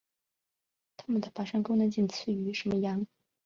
[0.97, 3.05] 它们的爬山能力仅次于羱羊。